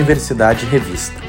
[0.00, 1.20] Universidade Revista.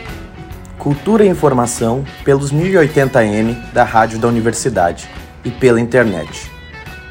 [0.77, 5.09] Cultura e informação pelos 1080m da Rádio da Universidade
[5.43, 6.49] e pela internet.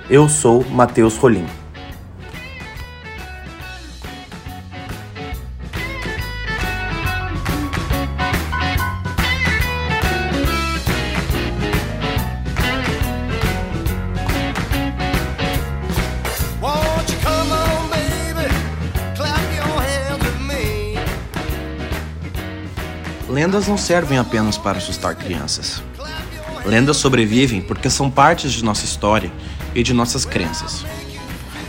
[0.08, 1.59] Eu sou Matheus Rolim.
[23.70, 25.80] Não servem apenas para assustar crianças.
[26.66, 29.32] Lendas sobrevivem porque são partes de nossa história
[29.72, 30.84] e de nossas crenças.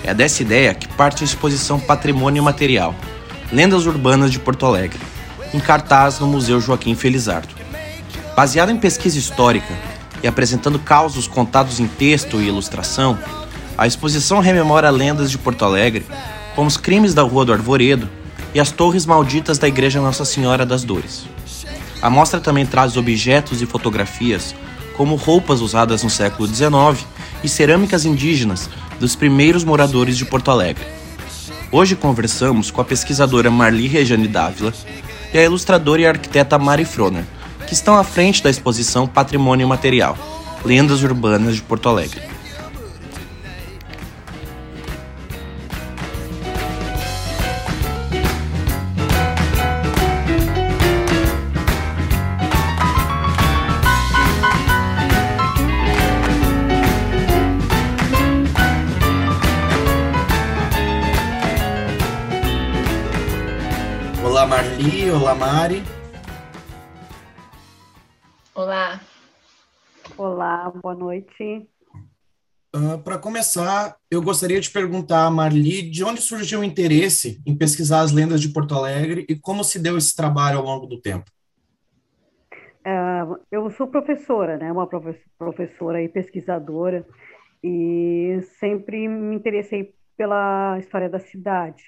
[0.03, 2.95] É dessa ideia que parte a exposição Patrimônio Material,
[3.51, 4.99] Lendas Urbanas de Porto Alegre,
[5.53, 7.53] em cartaz no Museu Joaquim Felizardo.
[8.35, 9.71] Baseada em pesquisa histórica
[10.23, 13.19] e apresentando causos contados em texto e ilustração,
[13.77, 16.03] a exposição rememora lendas de Porto Alegre,
[16.55, 18.09] como os crimes da Rua do Arvoredo
[18.55, 21.27] e as torres malditas da Igreja Nossa Senhora das Dores.
[22.01, 24.55] A mostra também traz objetos e fotografias,
[24.97, 27.05] como roupas usadas no século XIX
[27.43, 30.85] e cerâmicas indígenas dos primeiros moradores de Porto Alegre.
[31.71, 34.73] Hoje conversamos com a pesquisadora Marli Rejane Dávila
[35.33, 37.23] e a ilustradora e arquiteta Mari Froner,
[37.67, 40.17] que estão à frente da exposição Patrimônio Material
[40.65, 42.21] Lendas Urbanas de Porto Alegre.
[65.31, 65.83] Olá Mari.
[68.53, 69.01] Olá.
[70.17, 71.69] Olá, boa noite.
[72.75, 77.57] Uh, Para começar, eu gostaria de perguntar a Marli de onde surgiu o interesse em
[77.57, 80.99] pesquisar as lendas de Porto Alegre e como se deu esse trabalho ao longo do
[80.99, 81.31] tempo.
[82.85, 84.69] Uh, eu sou professora, né?
[84.71, 87.07] Uma professora e pesquisadora
[87.63, 91.83] e sempre me interessei pela história da cidade.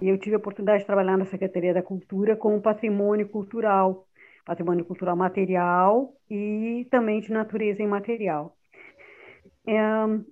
[0.00, 4.06] E eu tive a oportunidade de trabalhar na Secretaria da Cultura com patrimônio cultural,
[4.44, 8.56] patrimônio cultural material e também de natureza imaterial.
[9.66, 9.74] É,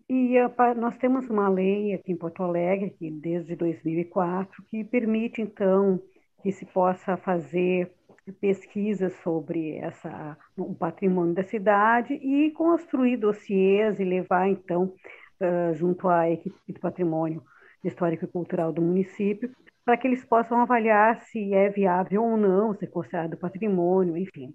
[0.08, 5.42] e a, nós temos uma lei aqui em Porto Alegre, que desde 2004, que permite,
[5.42, 6.00] então,
[6.42, 7.92] que se possa fazer
[8.40, 14.94] pesquisas sobre essa, o patrimônio da cidade e construir dossiês e levar, então,
[15.40, 17.42] uh, junto à equipe do patrimônio,
[17.88, 19.50] histórico e cultural do município,
[19.84, 24.54] para que eles possam avaliar se é viável ou não ser considerado patrimônio, enfim.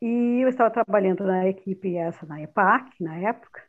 [0.00, 3.62] E eu estava trabalhando na equipe essa na EPAC, na época,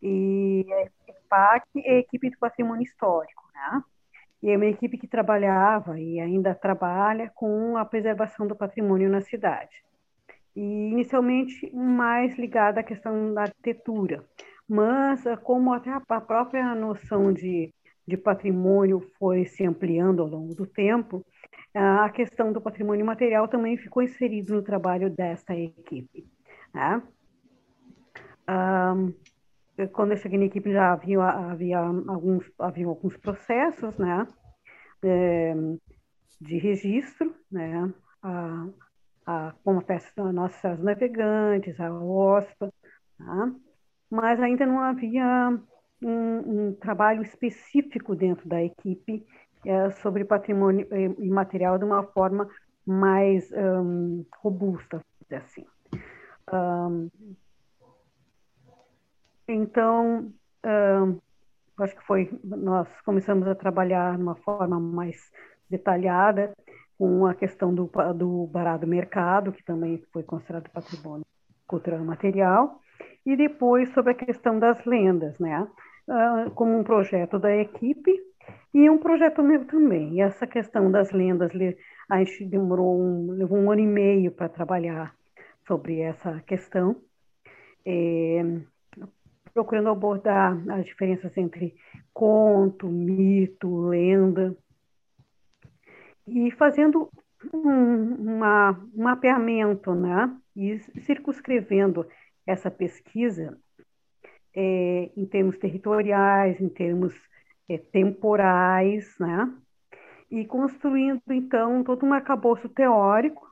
[0.00, 3.82] e a EPAC é a equipe do patrimônio histórico, né?
[4.42, 9.20] E é uma equipe que trabalhava e ainda trabalha com a preservação do patrimônio na
[9.20, 9.84] cidade.
[10.56, 14.24] E inicialmente mais ligada à questão da arquitetura,
[14.68, 17.72] mas como até a própria noção de
[18.06, 21.24] de patrimônio foi se ampliando ao longo do tempo,
[21.74, 26.26] a questão do patrimônio material também ficou inserido no trabalho desta equipe.
[26.74, 27.02] Né?
[29.92, 34.26] quando eu cheguei na equipe já havia, havia, alguns, havia alguns processos né?
[35.02, 35.54] É,
[36.40, 37.92] de registro, né?
[38.22, 38.66] a,
[39.26, 42.72] a, como a peça Nossas Navegantes, a OSPA,
[43.18, 43.52] tá?
[44.10, 45.58] mas ainda não havia
[46.02, 49.24] um, um trabalho específico dentro da equipe
[49.64, 50.86] é, sobre patrimônio
[51.18, 52.48] imaterial de uma forma
[52.86, 55.64] mais um, robusta, assim.
[56.52, 57.08] Um,
[59.46, 60.32] então,
[60.64, 61.18] um,
[61.78, 65.30] acho que foi, nós começamos a trabalhar de uma forma mais
[65.70, 66.52] detalhada
[66.98, 71.26] com a questão do, do barado mercado, que também foi considerado patrimônio
[71.66, 72.80] cultural material,
[73.24, 75.66] e depois sobre a questão das lendas, né?
[76.08, 78.12] Uh, como um projeto da equipe
[78.74, 80.14] e um projeto meu também.
[80.14, 81.52] E essa questão das lendas,
[82.08, 85.14] a gente demorou um, levou um ano e meio para trabalhar
[85.66, 86.96] sobre essa questão,
[87.84, 88.42] é,
[89.52, 91.74] procurando abordar as diferenças entre
[92.12, 94.56] conto, mito, lenda,
[96.26, 97.10] e fazendo
[97.52, 100.34] um, uma, um mapeamento, né?
[100.56, 102.06] E circunscrevendo
[102.46, 103.58] essa pesquisa
[104.54, 107.14] é, em termos territoriais, em termos
[107.68, 109.52] é, temporais, né?
[110.30, 113.46] E construindo, então, todo um arcabouço teórico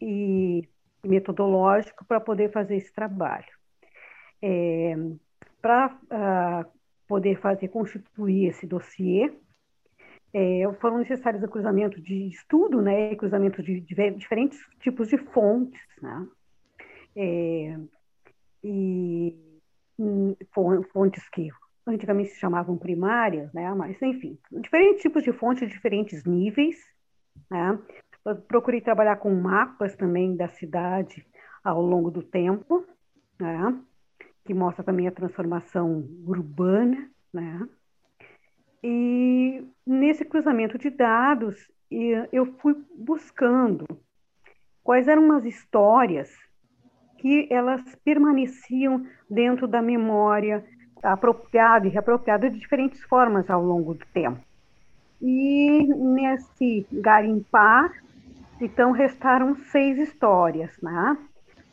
[0.00, 0.68] e
[1.04, 3.48] metodológico para poder fazer esse trabalho.
[4.42, 4.94] É,
[5.60, 6.70] para uh,
[7.06, 9.32] poder fazer, constituir esse dossiê,
[10.32, 15.80] é, foram necessários o cruzamento de estudo, né, cruzamento de, de diferentes tipos de fontes,
[16.00, 16.26] né,
[17.16, 17.76] é,
[18.62, 19.36] e
[20.92, 21.48] fontes que
[21.86, 26.76] antigamente se chamavam primárias, né, mas enfim, diferentes tipos de fontes, diferentes níveis,
[27.50, 27.78] né,
[28.46, 31.26] procurei trabalhar com mapas também da cidade
[31.64, 32.86] ao longo do tempo,
[33.38, 33.78] né,
[34.44, 37.68] que mostra também a transformação urbana, né,
[38.82, 41.70] e nesse cruzamento de dados,
[42.32, 43.84] eu fui buscando
[44.82, 46.30] quais eram as histórias
[47.20, 50.64] que elas permaneciam dentro da memória
[51.02, 54.40] apropriada e reapropriada de diferentes formas ao longo do tempo.
[55.20, 57.92] E nesse garimpar,
[58.60, 61.16] então, restaram seis histórias, né?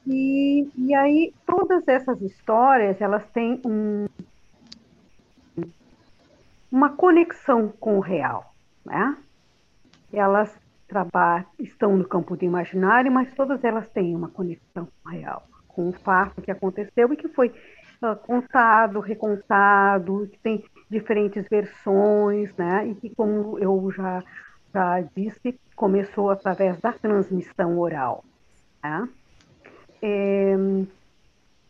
[0.05, 4.05] E, e aí, todas essas histórias, elas têm um,
[6.71, 8.53] uma conexão com o real,
[8.85, 9.17] né?
[10.13, 10.53] Elas
[10.87, 15.93] trabalham, estão no campo do imaginário, mas todas elas têm uma conexão real, com o
[15.93, 17.49] fato que aconteceu e que foi
[18.01, 22.87] uh, contado, recontado, que tem diferentes versões, né?
[22.87, 24.23] E que, como eu já,
[24.73, 28.23] já disse, começou através da transmissão oral.
[28.83, 29.09] Né?
[30.01, 30.55] É,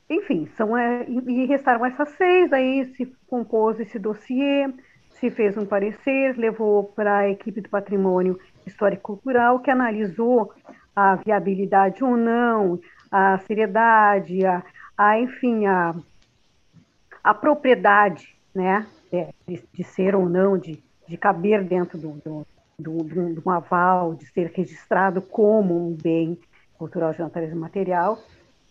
[0.09, 4.71] enfim, são, é, e restaram essas seis, aí se compôs esse dossiê,
[5.09, 10.53] se fez um parecer, levou para a equipe do patrimônio histórico-cultural, que analisou
[10.95, 12.79] a viabilidade ou não,
[13.11, 14.63] a seriedade, a,
[14.97, 15.95] a enfim, a,
[17.23, 18.85] a propriedade, né,
[19.47, 22.47] de, de, ser ou não, de, de caber dentro do, do,
[22.77, 26.37] do, do, do aval, de ser registrado como um bem
[26.77, 28.19] cultural de natureza material,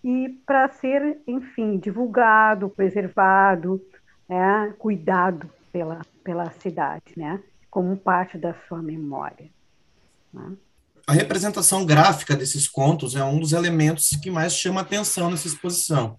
[0.02, 3.80] e para ser, enfim, divulgado, preservado,
[4.28, 7.40] né, cuidado pela, pela cidade, né?
[7.76, 9.50] como parte da sua memória.
[10.36, 10.56] Né?
[11.06, 16.18] A representação gráfica desses contos é um dos elementos que mais chama atenção nessa exposição.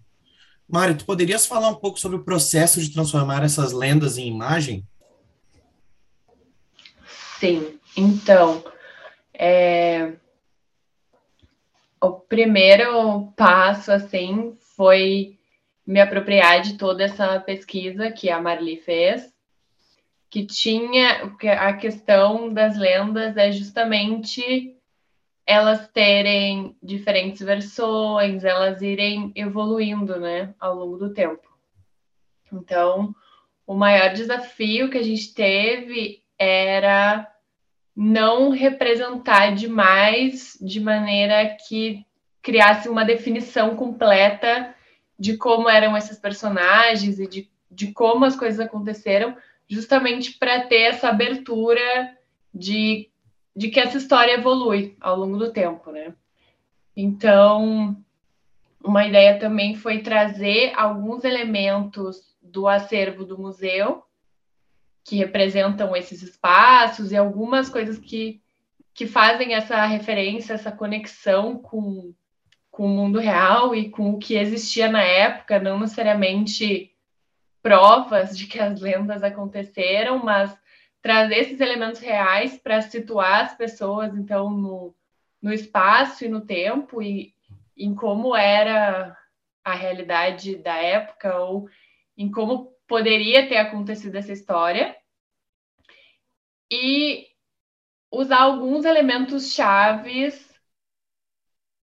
[0.68, 4.86] Mário, tu poderias falar um pouco sobre o processo de transformar essas lendas em imagem?
[7.40, 8.64] Sim, então,
[9.34, 10.14] é...
[12.02, 15.38] o primeiro passo, assim, foi
[15.86, 19.32] me apropriar de toda essa pesquisa que a Marli fez,
[20.30, 24.76] que tinha a questão das lendas é justamente
[25.46, 31.48] elas terem diferentes versões, elas irem evoluindo, né, ao longo do tempo.
[32.52, 33.16] Então,
[33.66, 37.26] o maior desafio que a gente teve era
[37.96, 42.06] não representar demais de maneira que
[42.42, 44.76] criasse uma definição completa
[45.18, 49.36] de como eram esses personagens e de, de como as coisas aconteceram,
[49.70, 52.18] justamente para ter essa abertura
[52.54, 53.10] de,
[53.56, 56.14] de que essa história evolui ao longo do tempo, né?
[56.96, 57.96] Então,
[58.84, 64.04] uma ideia também foi trazer alguns elementos do acervo do museu
[65.04, 68.42] que representam esses espaços e algumas coisas que,
[68.94, 72.14] que fazem essa referência, essa conexão com,
[72.70, 76.92] com o mundo real e com o que existia na época, não necessariamente
[77.68, 80.58] provas de que as lendas aconteceram, mas
[81.02, 84.96] trazer esses elementos reais para situar as pessoas, então, no,
[85.42, 87.36] no espaço e no tempo e
[87.76, 89.18] em como era
[89.66, 91.70] a realidade da época ou
[92.18, 94.96] em como poderia ter acontecido essa história.
[96.72, 97.28] E
[98.10, 100.58] usar alguns elementos chaves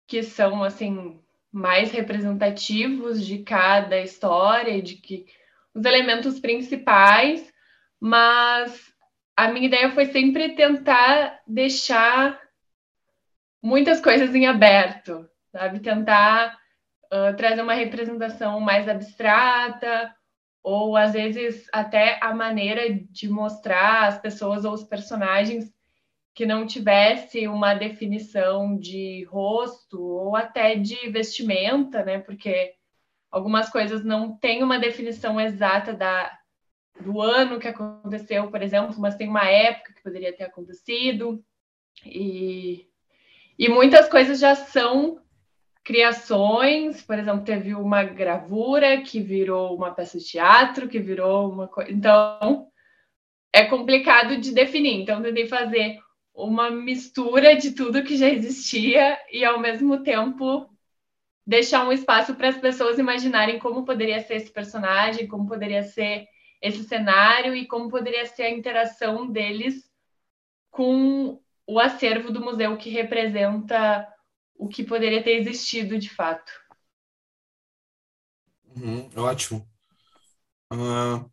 [0.06, 1.20] que são assim
[1.52, 5.26] mais representativos de cada história e de que
[5.75, 7.52] os elementos principais,
[8.00, 8.93] mas
[9.37, 12.40] a minha ideia foi sempre tentar deixar
[13.62, 15.81] muitas coisas em aberto, sabe?
[15.81, 16.57] Tentar
[17.07, 20.14] uh, trazer uma representação mais abstrata,
[20.62, 25.71] ou às vezes até a maneira de mostrar as pessoas ou os personagens
[26.35, 32.19] que não tivesse uma definição de rosto ou até de vestimenta, né?
[32.19, 32.75] Porque
[33.34, 36.38] algumas coisas não têm uma definição exata da,
[37.00, 41.44] do ano que aconteceu, por exemplo, mas tem uma época que poderia ter acontecido.
[42.06, 42.86] E,
[43.58, 45.20] e muitas coisas já são
[45.82, 51.66] criações, por exemplo, teve uma gravura que virou uma peça de teatro, que virou uma
[51.66, 51.90] coisa.
[51.90, 52.68] Então,
[53.52, 55.02] é complicado de definir.
[55.02, 55.98] Então, tentei fazer
[56.32, 60.70] uma mistura de tudo que já existia e, ao mesmo tempo,
[61.46, 66.26] deixar um espaço para as pessoas imaginarem como poderia ser esse personagem, como poderia ser
[66.60, 69.90] esse cenário e como poderia ser a interação deles
[70.70, 74.08] com o acervo do museu que representa
[74.56, 76.50] o que poderia ter existido de fato.
[78.76, 79.68] Uhum, ótimo.
[80.72, 81.30] Uh,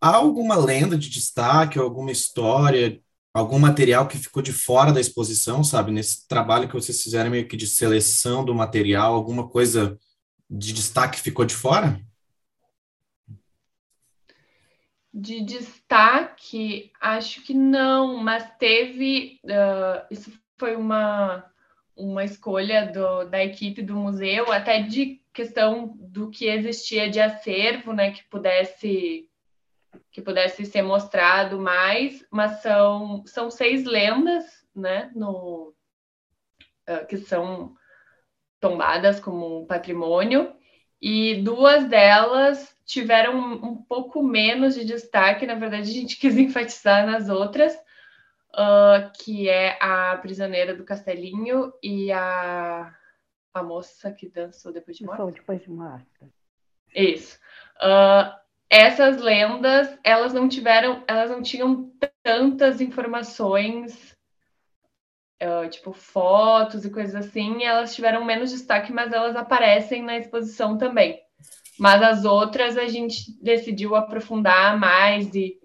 [0.00, 3.00] há alguma lenda de destaque, alguma história,
[3.36, 5.92] algum material que ficou de fora da exposição, sabe?
[5.92, 9.98] Nesse trabalho que vocês fizeram meio que de seleção do material, alguma coisa
[10.48, 12.00] de destaque ficou de fora?
[15.12, 19.38] De destaque, acho que não, mas teve.
[19.44, 21.44] Uh, isso foi uma,
[21.94, 27.92] uma escolha do, da equipe do museu, até de questão do que existia de acervo,
[27.92, 29.28] né, que pudesse
[30.10, 35.74] que pudesse ser mostrado mais, mas são, são seis lendas, né, no,
[36.88, 37.74] uh, que são
[38.60, 40.54] tombadas como patrimônio,
[41.00, 47.06] e duas delas tiveram um pouco menos de destaque, na verdade a gente quis enfatizar
[47.06, 47.74] nas outras,
[48.54, 52.94] uh, que é a prisioneira do Castelinho e a,
[53.52, 55.26] a moça que dançou depois de morta.
[55.26, 56.28] Depois de morta.
[56.94, 57.38] Isso.
[57.76, 61.92] Uh, essas lendas, elas não tiveram, elas não tinham
[62.22, 64.16] tantas informações,
[65.42, 70.76] uh, tipo fotos e coisas assim, elas tiveram menos destaque, mas elas aparecem na exposição
[70.76, 71.20] também.
[71.78, 75.60] Mas as outras a gente decidiu aprofundar mais e,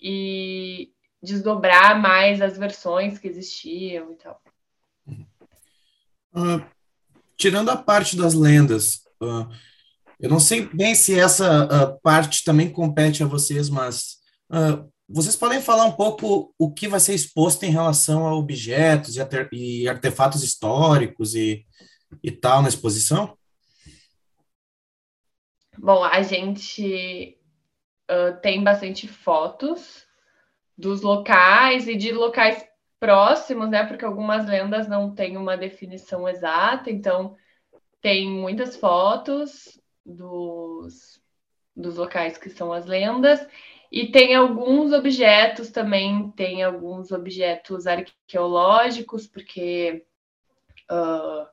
[0.00, 4.40] e desdobrar mais as versões que existiam e tal.
[6.34, 6.64] Uh,
[7.36, 9.48] tirando a parte das lendas, uh,
[10.22, 14.18] eu não sei bem se essa uh, parte também compete a vocês, mas
[14.52, 19.16] uh, vocês podem falar um pouco o que vai ser exposto em relação a objetos
[19.16, 21.66] e, artefatos históricos e,
[22.22, 23.36] e tal na exposição?
[25.76, 27.36] Bom, a gente
[28.08, 30.06] uh, tem bastante fotos
[30.78, 32.64] dos locais e de locais
[33.00, 33.84] próximos, né?
[33.84, 37.34] Porque algumas lendas não têm uma definição exata, então
[38.00, 41.22] tem muitas fotos dos,
[41.74, 43.46] dos locais que são as lendas.
[43.90, 50.06] E tem alguns objetos também, tem alguns objetos arqueológicos, porque
[50.90, 51.46] uh,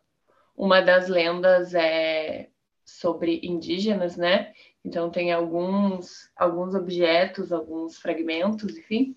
[0.56, 2.50] uma das lendas é
[2.86, 4.54] sobre indígenas, né?
[4.84, 9.16] Então tem alguns, alguns objetos, alguns fragmentos, enfim.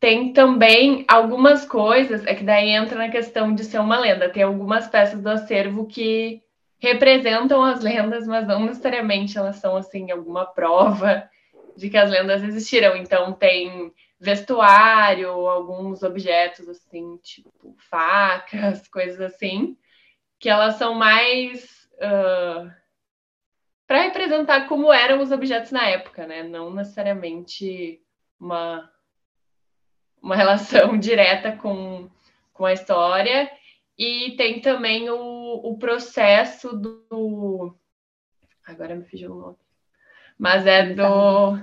[0.00, 4.28] Tem também algumas coisas, é que daí entra na questão de ser uma lenda.
[4.28, 6.42] Tem algumas peças do acervo que
[6.82, 11.30] representam as lendas, mas não necessariamente elas são assim alguma prova
[11.76, 12.96] de que as lendas existiram.
[12.96, 19.76] Então tem vestuário, alguns objetos assim, tipo facas, coisas assim,
[20.40, 22.70] que elas são mais uh,
[23.86, 26.42] para representar como eram os objetos na época, né?
[26.42, 28.00] Não necessariamente
[28.40, 28.90] uma
[30.20, 32.08] uma relação direta com,
[32.52, 33.50] com a história.
[33.98, 35.16] E tem também o,
[35.54, 37.76] o processo do.
[38.64, 39.56] Agora me fugiu o nome.
[40.38, 41.58] Mas é do,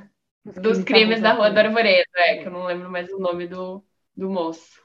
[0.62, 3.84] dos crimes da Rua do Arvoredo, é, que eu não lembro mais o nome do,
[4.16, 4.82] do moço.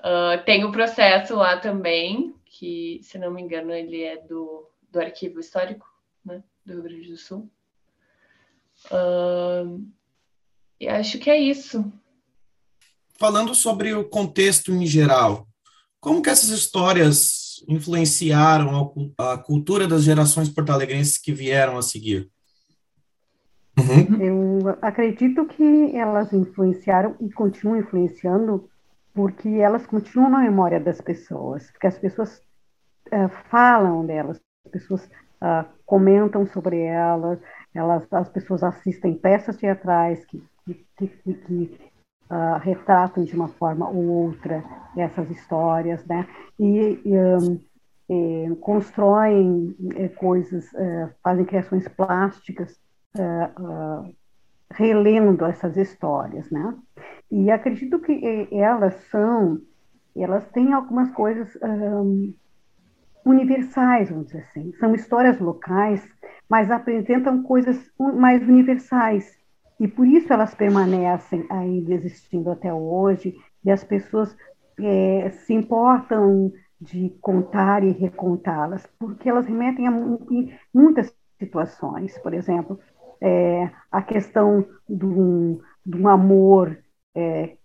[0.00, 5.00] Uh, tem o processo lá também, que, se não me engano, ele é do, do
[5.00, 5.86] Arquivo Histórico
[6.24, 7.50] né, do Rio Grande do Sul.
[8.86, 9.84] Uh,
[10.78, 11.92] e acho que é isso.
[13.18, 15.48] Falando sobre o contexto em geral,
[16.00, 22.30] como que essas histórias influenciaram a, a cultura das gerações porto-alegrenses que vieram a seguir?
[23.78, 24.20] Uhum.
[24.20, 28.68] Eu acredito que elas influenciaram e continuam influenciando
[29.14, 32.42] porque elas continuam na memória das pessoas, porque as pessoas
[33.12, 35.04] uh, falam delas, as pessoas
[35.42, 37.38] uh, comentam sobre elas,
[37.74, 40.42] elas, as pessoas assistem peças teatrais que,
[40.96, 41.78] que, que
[42.30, 44.62] uh, retratam de uma forma ou outra
[44.96, 46.26] essas histórias, né?
[46.58, 47.60] E, e, um,
[48.08, 52.78] e constroem é, coisas, uh, fazem criações plásticas,
[53.16, 54.14] uh,
[54.72, 56.74] relendo essas histórias, né?
[57.30, 59.60] E acredito que elas são,
[60.16, 62.34] elas têm algumas coisas um,
[63.24, 64.72] universais, vamos dizer assim.
[64.78, 66.06] São histórias locais,
[66.48, 69.37] mas apresentam coisas mais universais
[69.78, 74.36] e por isso elas permanecem ainda existindo até hoje, e as pessoas
[74.80, 79.90] é, se importam de contar e recontá-las, porque elas remetem a
[80.72, 82.16] muitas situações.
[82.18, 82.78] Por exemplo,
[83.20, 85.60] é, a questão de um,
[86.08, 86.78] amor
[87.14, 87.56] é,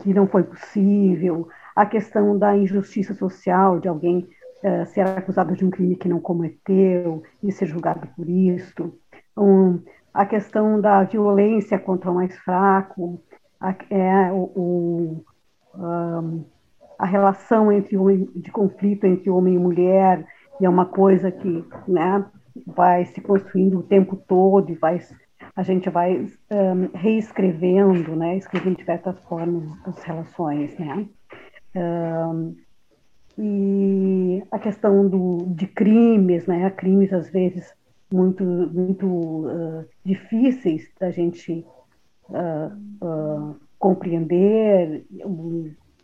[0.00, 4.28] que não foi possível, a questão da injustiça social, de alguém
[4.62, 8.92] é, ser acusado de um crime que não cometeu e ser julgado por isso,
[9.36, 9.80] um,
[10.12, 13.20] a questão da violência contra o mais fraco,
[13.60, 15.24] a, é, o, o
[15.74, 16.44] um,
[16.98, 17.96] a relação entre
[18.36, 20.24] de conflito entre homem e mulher
[20.60, 22.24] e é uma coisa que né,
[22.66, 25.00] vai se construindo o tempo todo e vai
[25.56, 31.06] a gente vai um, reescrevendo, né, escrevendo de diversas formas as relações, né.
[31.74, 32.54] Um,
[33.38, 37.74] e a questão do, de crimes, né, crimes às vezes
[38.14, 41.64] muito, muito uh, difíceis da gente
[42.28, 45.04] uh, uh, compreender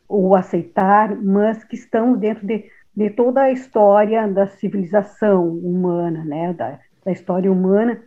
[0.08, 2.64] ou aceitar, mas que estão dentro de,
[2.96, 8.02] de toda a história da civilização humana, né, da, da história humana,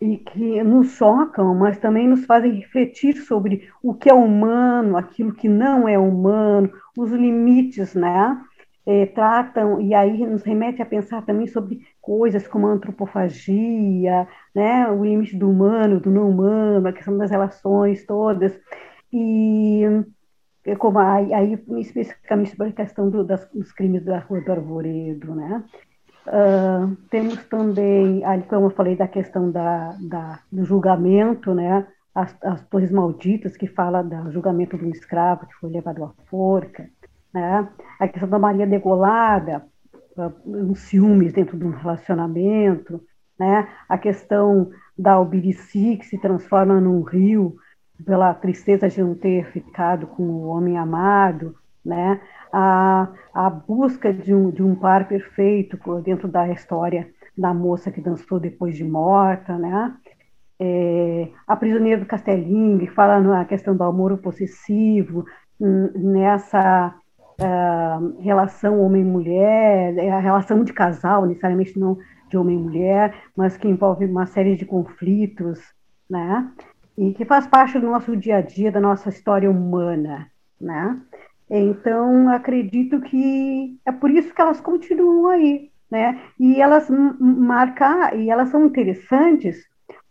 [0.00, 5.32] e que nos chocam, mas também nos fazem refletir sobre o que é humano, aquilo
[5.32, 8.36] que não é humano, os limites, né?
[8.84, 14.90] É, tratam, e aí nos remete a pensar também sobre coisas como a antropofagia, né,
[14.90, 18.58] o limite do humano, do não humano, a questão das relações todas,
[19.12, 19.82] e
[20.66, 24.50] é como aí, aí especificamente sobre a questão do, das, dos crimes da Rua do
[24.50, 25.62] Arvoredo, né,
[26.26, 32.36] uh, temos também, ali como eu falei da questão da, da do julgamento, né, as,
[32.42, 36.90] as Torres Malditas, que fala do julgamento de um escravo que foi levado à forca,
[37.32, 37.68] né?
[37.98, 39.64] A questão da Maria degolada,
[40.46, 43.00] os ciúmes dentro de um relacionamento,
[43.38, 43.68] né?
[43.88, 47.56] A questão da Albirici, que se transforma num rio
[48.04, 52.20] pela tristeza de não ter ficado com o homem amado, né?
[52.52, 58.00] A, a busca de um, de um par perfeito dentro da história da moça que
[58.00, 59.94] dançou depois de morta, né?
[60.60, 65.24] É, a Prisioneira do Castelinho, que fala na questão do amor possessivo,
[65.58, 66.94] nessa
[67.40, 74.06] uh, relação homem-mulher, é a relação de casal, necessariamente não de homem-mulher, mas que envolve
[74.06, 75.60] uma série de conflitos,
[76.08, 76.50] né?
[76.96, 80.30] E que faz parte do nosso dia a dia, da nossa história humana,
[80.60, 81.00] né?
[81.50, 86.20] Então, acredito que é por isso que elas continuam aí, né?
[86.40, 86.88] E elas
[87.20, 89.62] marcar, e elas são interessantes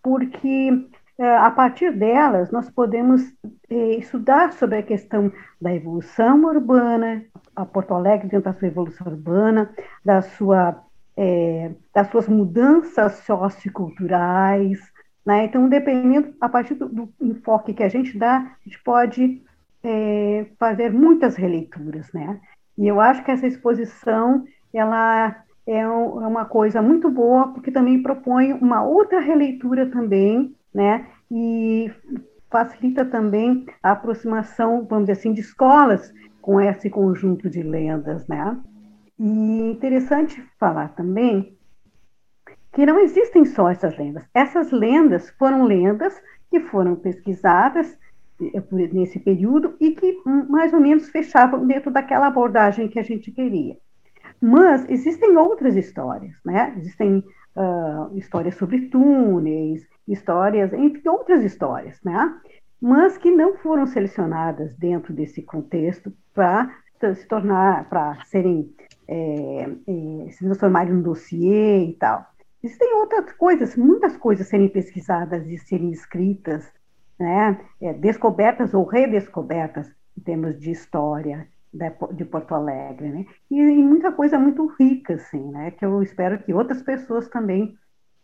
[0.04, 0.88] porque
[1.26, 3.22] a partir delas, nós podemos
[3.70, 5.32] é, estudar sobre a questão
[5.62, 7.24] da evolução urbana,
[7.56, 9.70] a Porto Alegre dentro da sua evolução urbana,
[10.04, 10.84] da sua,
[11.16, 14.80] é, das suas mudanças socioculturais.
[15.26, 15.46] Né?
[15.46, 19.44] Então, dependendo, a partir do, do, enfoque que a gente dá, a gente pode
[19.84, 22.12] é, fazer muitas releituras.
[22.14, 22.40] Né?
[22.78, 27.70] E eu acho que essa exposição ela é, um, é uma coisa muito boa, porque
[27.70, 31.08] também propõe uma outra releitura também né?
[31.30, 31.92] E
[32.50, 38.60] facilita também a aproximação, vamos dizer assim, de escolas com esse conjunto de lendas, né?
[39.18, 41.58] E interessante falar também
[42.74, 44.26] que não existem só essas lendas.
[44.34, 47.98] Essas lendas foram lendas que foram pesquisadas
[48.42, 53.32] eh, nesse período e que mais ou menos fechavam dentro daquela abordagem que a gente
[53.32, 53.78] queria.
[54.42, 56.74] Mas existem outras histórias, né?
[56.78, 57.24] Existem
[57.56, 62.40] uh, histórias sobre túneis, histórias, entre outras histórias, né?
[62.80, 66.72] Mas que não foram selecionadas dentro desse contexto para
[67.16, 68.74] se tornar, para serem,
[69.08, 72.26] é, é, se transformarem num dossiê e tal.
[72.64, 76.72] Existem outras coisas, muitas coisas serem pesquisadas e serem escritas,
[77.20, 77.60] né?
[77.82, 81.48] É, descobertas ou redescobertas em termos de história
[82.14, 83.26] de Porto Alegre, né?
[83.50, 85.72] E, e muita coisa muito rica, assim, né?
[85.72, 87.76] Que eu espero que outras pessoas também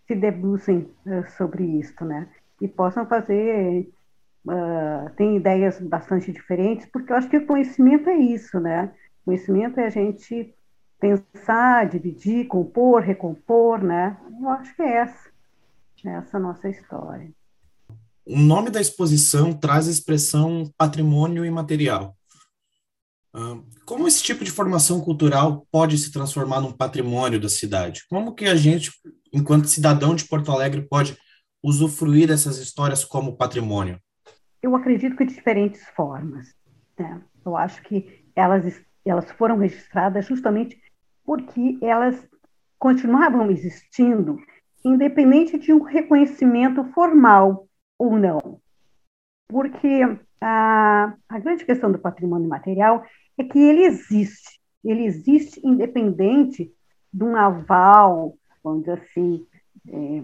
[0.08, 2.30] se debrucem uh, sobre isso, né?
[2.62, 3.90] E possam fazer,
[4.48, 8.92] uh, tem ideias bastante diferentes, porque eu acho que o conhecimento é isso, né?
[9.26, 10.54] Conhecimento é a gente
[11.00, 14.18] pensar, dividir, compor, recompor, né?
[14.42, 15.30] Eu acho que é essa,
[16.06, 17.30] essa nossa história.
[18.26, 22.16] O nome da exposição traz a expressão patrimônio imaterial.
[23.86, 28.04] Como esse tipo de formação cultural pode se transformar num patrimônio da cidade?
[28.10, 28.92] Como que a gente,
[29.32, 31.18] enquanto cidadão de Porto Alegre, pode
[31.64, 34.00] usufruir dessas histórias como patrimônio?
[34.62, 36.48] Eu acredito que de diferentes formas.
[36.98, 37.22] Né?
[37.46, 40.82] Eu acho que elas, elas foram registradas justamente
[41.24, 42.28] porque elas
[42.80, 44.40] continuavam existindo,
[44.84, 47.68] independente de um reconhecimento formal
[48.00, 48.60] ou não.
[49.48, 50.02] Porque
[50.42, 53.04] a, a grande questão do patrimônio material
[53.38, 54.60] é que ele existe.
[54.84, 56.72] Ele existe independente
[57.14, 59.46] de um aval, vamos dizer assim,
[59.88, 60.24] é,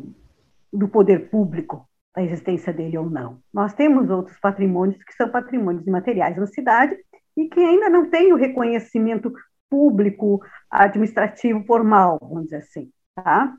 [0.71, 3.39] do poder público, da existência dele ou não.
[3.53, 6.95] Nós temos outros patrimônios que são patrimônios imateriais na cidade
[7.35, 9.33] e que ainda não têm o reconhecimento
[9.69, 13.55] público, administrativo, formal, vamos dizer assim, tá?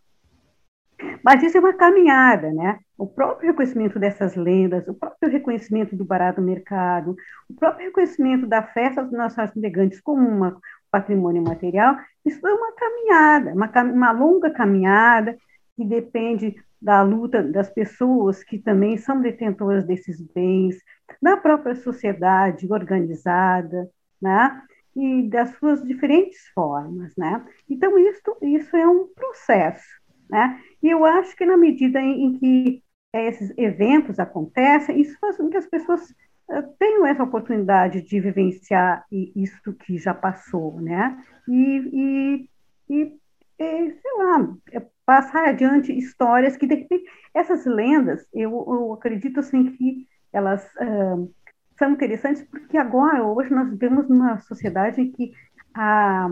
[1.22, 2.78] Mas isso é uma caminhada, né?
[2.96, 7.16] O próprio reconhecimento dessas lendas, o próprio reconhecimento do barato mercado,
[7.48, 10.56] o próprio reconhecimento da festa dos nossos elegantes como um
[10.90, 15.36] patrimônio material, isso é uma caminhada, uma, uma longa caminhada
[15.76, 20.76] que depende da luta das pessoas que também são detentoras desses bens,
[21.20, 23.88] da própria sociedade organizada,
[24.20, 24.62] né?
[24.94, 27.44] E das suas diferentes formas, né?
[27.68, 29.82] Então, isso, isso é um processo,
[30.28, 30.60] né?
[30.82, 32.82] E eu acho que na medida em, em que
[33.12, 36.10] esses eventos acontecem, isso faz com que as pessoas
[36.48, 41.16] uh, tenham essa oportunidade de vivenciar isso que já passou, né?
[41.48, 42.48] E,
[42.90, 43.18] e, e
[43.58, 49.72] sei lá, é passar adiante histórias que, de repente, essas lendas, eu, eu acredito assim
[49.72, 51.32] que elas uh,
[51.78, 55.32] são interessantes porque agora, hoje, nós vivemos numa sociedade em que
[55.74, 56.28] a,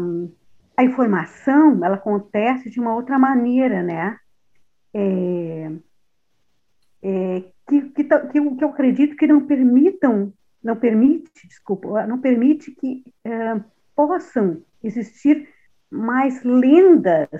[0.83, 4.19] a informação, ela acontece de uma outra maneira, né?
[4.95, 5.71] É,
[7.03, 12.21] é, que, que, que, eu, que eu acredito que não permitam, não permite, desculpa, não
[12.21, 13.65] permite que uh,
[13.95, 15.49] possam existir
[15.91, 17.31] mais lendas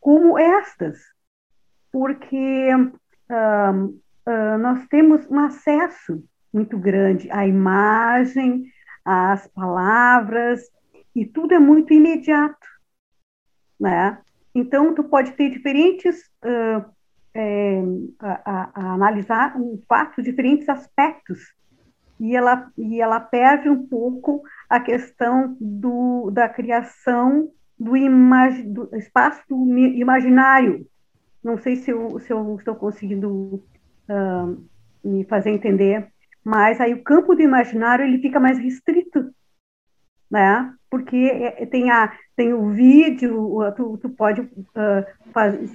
[0.00, 0.98] como estas,
[1.92, 8.64] porque uh, nós temos um acesso muito grande à imagem,
[9.04, 10.62] às palavras,
[11.14, 12.66] e tudo é muito imediato,
[13.78, 14.18] né?
[14.54, 16.84] Então, tu pode ter diferentes, uh,
[17.34, 17.82] é,
[18.18, 21.54] a, a, a, analisar um fato, diferentes aspectos,
[22.18, 28.88] e ela, e ela perde um pouco a questão do, da criação do, imag, do
[28.96, 30.86] espaço do imaginário.
[31.42, 33.62] Não sei se eu, se eu estou conseguindo
[34.08, 34.68] uh,
[35.04, 36.08] me fazer entender,
[36.42, 39.32] mas aí o campo do imaginário ele fica mais restrito,
[40.30, 40.74] né?
[40.90, 45.68] Porque é, tem, a, tem o vídeo, tu, tu pode uh, fazer,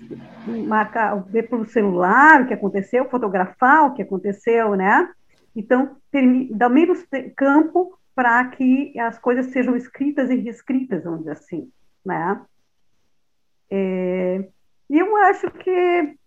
[0.68, 5.08] marcar, ver pelo celular o que aconteceu, fotografar o que aconteceu, né?
[5.56, 5.98] Então,
[6.52, 11.72] dá menos campo para que as coisas sejam escritas e reescritas, vamos dizer assim
[12.06, 12.42] né?
[13.70, 14.50] É,
[14.90, 16.18] e eu acho que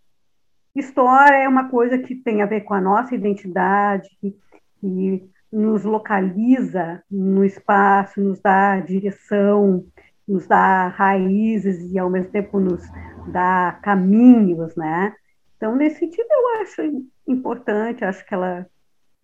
[0.74, 7.02] história é uma coisa que tem a ver com a nossa identidade, que nos localiza
[7.10, 9.86] no espaço, nos dá direção,
[10.28, 12.82] nos dá raízes e ao mesmo tempo nos
[13.28, 15.14] dá caminhos, né?
[15.56, 16.82] Então, nesse sentido, eu acho
[17.26, 18.66] importante, acho que ela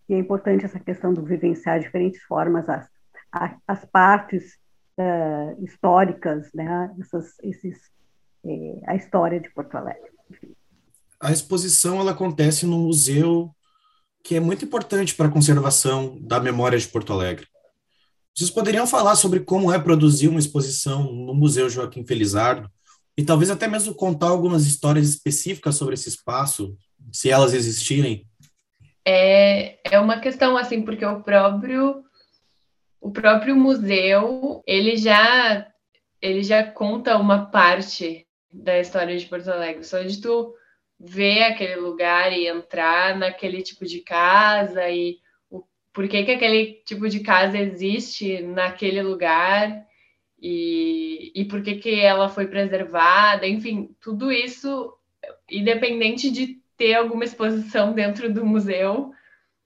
[0.07, 2.89] que é importante essa questão do vivenciar diferentes formas as,
[3.69, 4.59] as partes
[4.99, 6.95] uh, históricas, né?
[6.99, 7.79] Essas, esses,
[8.43, 10.11] é, a história de Porto Alegre.
[11.21, 13.55] A exposição ela acontece no museu
[14.23, 17.47] que é muito importante para a conservação da memória de Porto Alegre.
[18.35, 22.71] Vocês poderiam falar sobre como é produzir uma exposição no Museu Joaquim Felizardo
[23.17, 26.75] e talvez até mesmo contar algumas histórias específicas sobre esse espaço,
[27.13, 28.27] se elas existirem?
[29.05, 32.03] É, é uma questão assim, porque o próprio
[33.01, 35.67] o próprio museu, ele já
[36.21, 39.83] ele já conta uma parte da história de Porto Alegre.
[39.83, 40.55] Só de tu
[41.05, 45.19] ver aquele lugar e entrar naquele tipo de casa e
[45.51, 49.85] o por que, que aquele tipo de casa existe naquele lugar
[50.41, 54.93] e, e por que, que ela foi preservada, enfim, tudo isso,
[55.51, 59.13] independente de ter alguma exposição dentro do museu,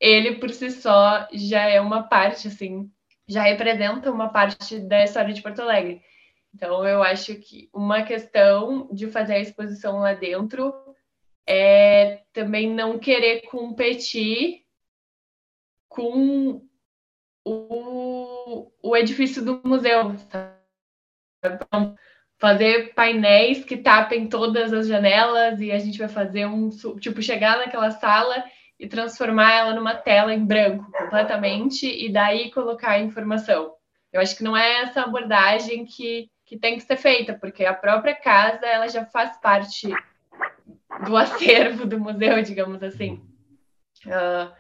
[0.01, 2.91] ele por si só já é uma parte assim
[3.29, 6.01] já representa uma parte da história de Porto Alegre.
[6.55, 10.73] Então, eu acho que uma questão de fazer a exposição lá dentro
[11.47, 14.63] é também não querer competir
[15.89, 16.63] com
[17.45, 20.17] o, o edifício do museu.
[20.31, 20.57] Sabe?
[21.45, 21.97] Então,
[22.39, 27.59] fazer painéis que tapem todas as janelas e a gente vai fazer um tipo chegar
[27.59, 28.45] naquela sala
[28.79, 33.75] e transformar ela numa tela em branco completamente e daí colocar a informação.
[34.13, 37.75] Eu acho que não é essa abordagem que, que tem que ser feita, porque a
[37.75, 39.89] própria casa ela já faz parte
[41.05, 43.23] do acervo do museu, digamos assim.
[44.05, 44.53] Uh,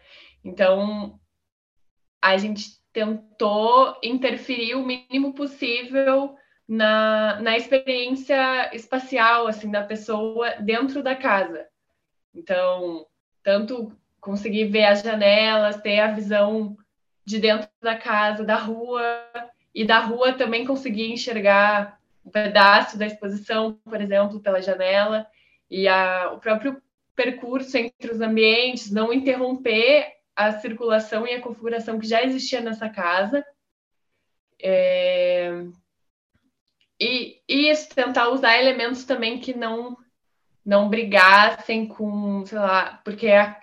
[0.44, 1.18] então,
[2.22, 6.36] a gente tentou interferir o mínimo possível
[6.68, 11.66] na, na experiência espacial assim da pessoa dentro da casa.
[12.34, 13.06] Então,
[13.42, 16.76] tanto conseguir ver as janelas, ter a visão
[17.24, 19.02] de dentro da casa, da rua,
[19.74, 25.26] e da rua também conseguir enxergar um pedaço da exposição, por exemplo, pela janela,
[25.70, 26.80] e a, o próprio
[27.14, 32.88] percurso entre os ambientes, não interromper a circulação e a configuração que já existia nessa
[32.88, 33.44] casa.
[34.62, 35.64] É...
[37.00, 39.96] E, e isso, tentar usar elementos também que não
[40.64, 43.56] não brigassem com, sei lá, porque a,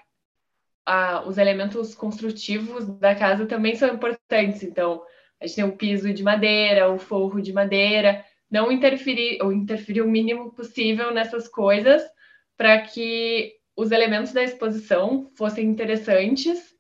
[0.85, 4.63] a, os elementos construtivos da casa também são importantes.
[4.63, 5.03] Então,
[5.41, 10.01] a gente tem o piso de madeira, o forro de madeira, não interferir, ou interferir
[10.01, 12.03] o mínimo possível nessas coisas,
[12.55, 16.71] para que os elementos da exposição fossem interessantes,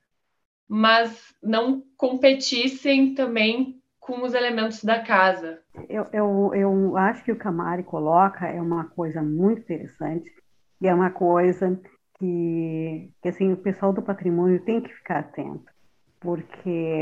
[0.69, 5.61] mas não competissem também com os elementos da casa.
[5.89, 10.31] Eu, eu, eu acho que o Camari coloca é uma coisa muito interessante
[10.79, 11.81] e é uma coisa
[12.19, 15.71] que, que assim, o pessoal do patrimônio tem que ficar atento,
[16.19, 17.01] porque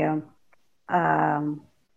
[0.88, 1.42] ah,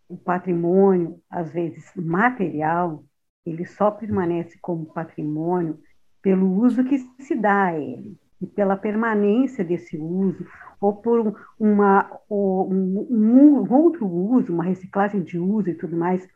[0.07, 3.03] o patrimônio, às vezes material,
[3.45, 5.79] ele só permanece como patrimônio
[6.21, 10.45] pelo uso que se dá a ele e pela permanência desse uso,
[10.81, 16.27] ou por uma, ou um, um, outro uso, uma reciclagem de uso e tudo mais.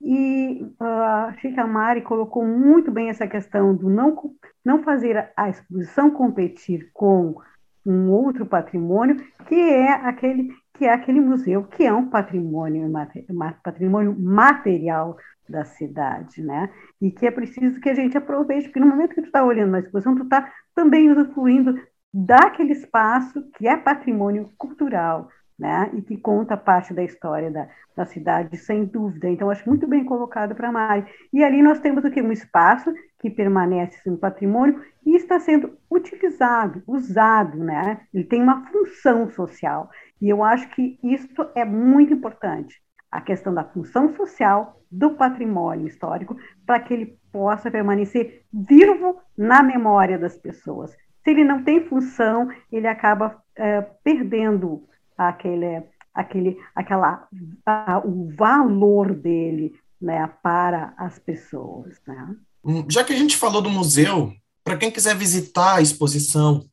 [0.00, 5.48] E uh, a Chica Mari colocou muito bem essa questão do não, não fazer a
[5.48, 7.36] exposição competir com
[7.88, 12.88] um outro patrimônio, que é aquele que é aquele museu que é um patrimônio,
[13.64, 15.16] patrimônio material
[15.48, 16.70] da cidade, né?
[17.00, 19.72] E que é preciso que a gente aproveite, porque no momento que tu está olhando
[19.72, 21.74] na exposição, tu está também usufruindo
[22.14, 25.90] daquele espaço que é patrimônio cultural, né?
[25.94, 29.28] E que conta parte da história da, da cidade, sem dúvida.
[29.28, 31.04] Então, acho muito bem colocado para a Mari.
[31.32, 32.22] E ali nós temos o que?
[32.22, 38.00] Um espaço que permanece sendo patrimônio e está sendo utilizado, usado, né?
[38.14, 39.90] Ele tem uma função social.
[40.20, 45.86] E eu acho que isso é muito importante a questão da função social do patrimônio
[45.86, 50.92] histórico para que ele possa permanecer vivo na memória das pessoas.
[51.24, 54.86] Se ele não tem função, ele acaba é, perdendo
[55.18, 55.82] aquele,
[56.14, 57.28] aquele, aquela,
[57.66, 62.00] a, o valor dele né, para as pessoas.
[62.06, 62.36] Né?
[62.64, 66.64] Hum, já que a gente falou do museu, para quem quiser visitar a exposição,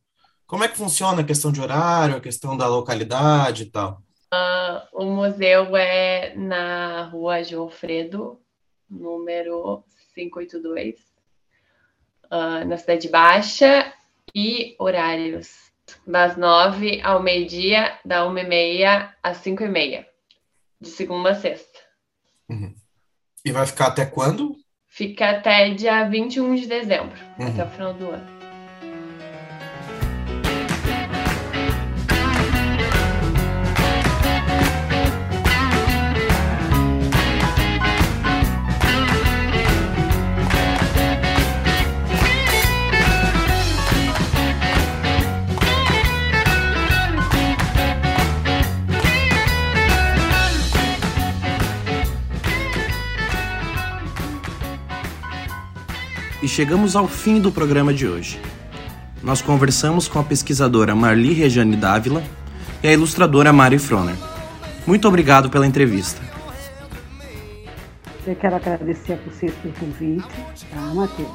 [0.46, 4.00] como é que funciona a questão de horário, a questão da localidade e tal?
[4.32, 8.40] Uh, o museu é na rua João Fredo,
[8.88, 9.82] número
[10.14, 10.94] 582,
[12.26, 13.92] uh, na Cidade Baixa,
[14.34, 15.65] e horários
[16.06, 20.06] das nove ao meio-dia, da uma e meia às cinco e meia,
[20.80, 21.78] de segunda a sexta.
[22.48, 22.74] Uhum.
[23.44, 24.56] E vai ficar até quando?
[24.86, 27.48] Fica até dia 21 de dezembro, uhum.
[27.48, 28.35] até o final do ano.
[56.46, 58.40] E chegamos ao fim do programa de hoje.
[59.20, 62.22] Nós conversamos com a pesquisadora Marli Rejane Dávila
[62.84, 64.14] e a ilustradora Mari Froner.
[64.86, 66.22] Muito obrigado pela entrevista.
[68.24, 70.28] Eu quero agradecer a vocês pelo convite,
[70.70, 71.28] tá, Matheus?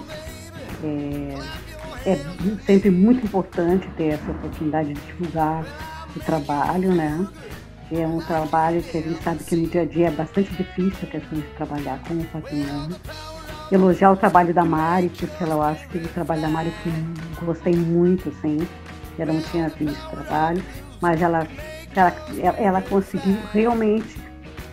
[0.82, 2.20] É, é
[2.66, 5.66] sempre muito importante ter essa oportunidade de divulgar
[6.16, 7.28] o trabalho, né?
[7.92, 11.00] É um trabalho que a gente sabe que no dia a dia é bastante difícil
[11.04, 12.96] a questão de trabalhar com o patrimônio
[13.72, 17.74] elogiar o trabalho da Mari, porque eu acho que o trabalho da Mari eu gostei
[17.74, 18.60] muito, assim.
[19.18, 20.64] Eu não tinha visto o trabalho,
[21.00, 21.48] mas ela,
[21.96, 22.14] ela,
[22.58, 24.20] ela conseguiu realmente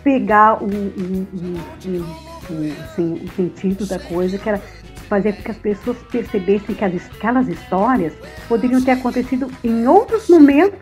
[0.03, 4.61] pegar o, o, o, o, assim, o sentido da coisa, que era
[5.07, 8.13] fazer com que as pessoas percebessem que as, aquelas histórias
[8.47, 10.79] poderiam ter acontecido em outros momentos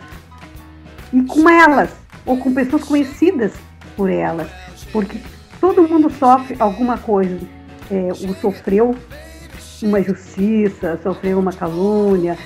[1.13, 1.91] e com elas,
[2.25, 3.53] ou com pessoas conhecidas
[3.95, 4.49] por elas,
[4.91, 5.17] porque
[5.60, 7.39] todo mundo sofre alguma coisa
[7.91, 8.95] é, o sofreu
[9.82, 12.38] uma injustiça, sofreu uma calúnia,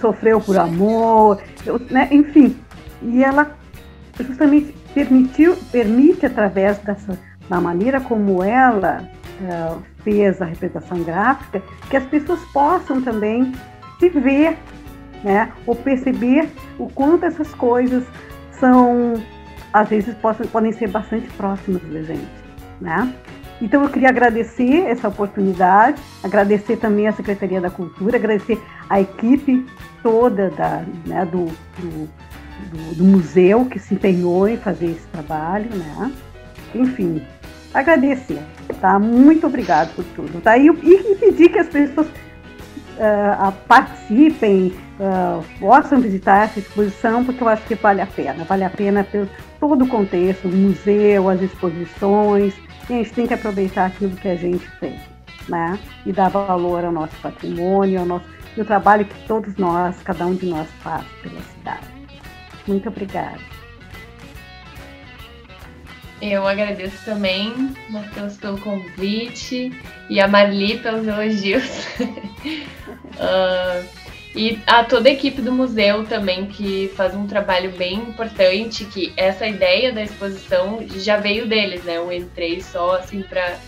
[0.00, 1.42] sofreu por amor,
[1.90, 2.08] né?
[2.10, 2.56] enfim.
[3.02, 3.56] E ela
[4.18, 9.08] justamente permitiu, permite através dessa da maneira como ela
[9.40, 13.52] uh, fez a representação gráfica, que as pessoas possam também
[13.98, 14.56] se ver,
[15.24, 15.50] né?
[15.66, 18.04] Ou perceber o quanto essas coisas
[18.52, 19.14] são,
[19.72, 22.30] às vezes, possam, podem ser bastante próximas da gente,
[22.80, 23.12] né?
[23.60, 29.66] Então eu queria agradecer essa oportunidade, agradecer também a Secretaria da Cultura, agradecer a equipe
[30.02, 31.46] toda da, né, do,
[31.78, 32.08] do,
[32.70, 36.12] do, do, museu que se empenhou em fazer esse trabalho, né?
[36.74, 37.22] Enfim,
[37.74, 38.42] agradecer,
[38.80, 38.98] tá?
[38.98, 40.56] Muito obrigado por tudo, tá?
[40.56, 47.48] E, e pedir que as pessoas uh, participem, uh, possam visitar essa exposição, porque eu
[47.48, 51.42] acho que vale a pena, vale a pena pelo todo o contexto, o museu, as
[51.42, 52.54] exposições,
[52.92, 54.98] a gente tem que aproveitar aquilo que a gente tem.
[55.48, 55.78] né?
[56.06, 58.24] E dar valor ao nosso patrimônio, ao nosso,
[58.56, 61.86] e o trabalho que todos nós, cada um de nós faz pela cidade.
[62.66, 63.38] Muito obrigada.
[66.20, 69.72] Eu agradeço também, Matheus, pelo convite
[70.10, 71.86] e a Marli pelos elogios.
[73.16, 73.88] uh,
[74.34, 79.12] e a toda a equipe do museu também, que faz um trabalho bem importante, que
[79.16, 81.96] essa ideia da exposição já veio deles, né?
[81.96, 83.58] Eu entrei só assim para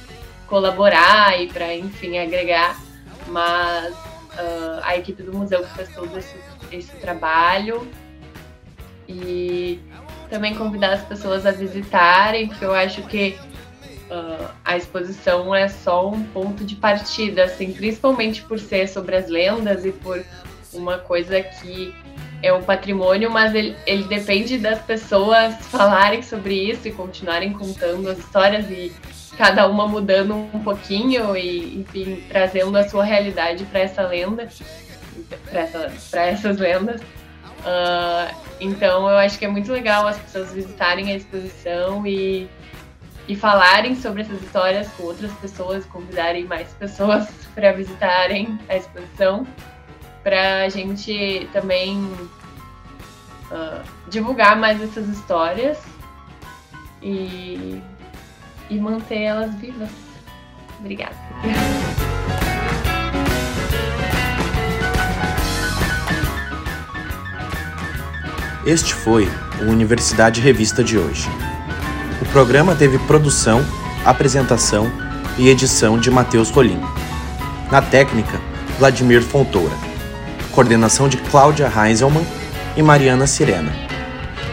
[0.47, 2.81] colaborar e para, enfim, agregar,
[3.27, 6.37] mas uh, a equipe do museu que fez todo esse,
[6.71, 7.89] esse trabalho
[9.09, 9.81] e
[10.31, 13.37] também convidar as pessoas a visitarem, porque eu acho que
[14.11, 19.29] uh, a exposição é só um ponto de partida, assim, principalmente por ser sobre as
[19.29, 20.25] lendas e por
[20.73, 21.95] uma coisa que
[22.43, 28.09] é um patrimônio, mas ele, ele depende das pessoas falarem sobre isso e continuarem contando
[28.11, 28.93] as histórias e
[29.37, 34.49] cada uma mudando um pouquinho e, enfim, trazendo a sua realidade para essa lenda,
[35.51, 37.01] para essa, essas lendas.
[37.01, 42.49] Uh, então, eu acho que é muito legal as pessoas visitarem a exposição e,
[43.29, 49.47] e falarem sobre essas histórias com outras pessoas, convidarem mais pessoas para visitarem a exposição,
[50.23, 51.99] para a gente também
[53.51, 55.79] uh, divulgar mais essas histórias
[57.03, 57.83] e,
[58.71, 59.91] e manter elas vivas.
[60.79, 61.17] Obrigada.
[68.65, 69.29] Este foi
[69.61, 71.29] o Universidade Revista de hoje.
[72.21, 73.61] O programa teve produção,
[74.05, 74.91] apresentação
[75.37, 76.81] e edição de Matheus Rolim.
[77.71, 78.41] Na técnica,
[78.79, 79.92] Vladimir Fontoura.
[80.53, 82.27] Coordenação de Cláudia Heinzelmann
[82.77, 83.73] e Mariana Sirena.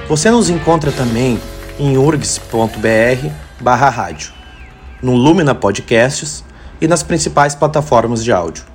[0.08, 1.40] Você nos encontra também
[1.78, 4.32] em urgs.br barra rádio,
[5.02, 6.44] no Lumina Podcasts
[6.82, 8.69] e nas principais plataformas de áudio.